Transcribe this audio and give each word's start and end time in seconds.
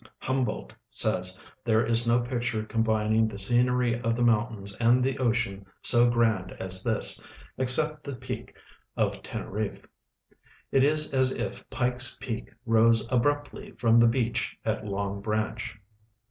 IIunil)oldt 0.23 0.71
says 0.89 1.39
there 1.63 1.85
is 1.85 2.07
no 2.07 2.21
picture 2.21 2.63
combining 2.65 3.27
the 3.27 3.37
scenery 3.37 4.01
of 4.01 4.15
the 4.15 4.23
mountains 4.23 4.75
and 4.79 5.03
the 5.03 5.15
ocean 5.19 5.63
so 5.83 6.09
grand 6.09 6.51
as 6.53 6.83
this, 6.83 7.21
except 7.59 8.03
the 8.03 8.15
i)eak 8.15 8.49
of 8.97 9.21
Teneriffe. 9.21 9.85
It 10.71 10.83
is 10.83 11.13
as 11.13 11.31
if 11.31 11.69
Pike's 11.69 12.17
peak 12.17 12.49
rose 12.65 13.05
abruptly 13.11 13.73
from 13.77 13.95
the 13.95 14.07
beach 14.07 14.57
at 14.65 14.83
Long 14.87 15.21
Branch. 15.21 15.79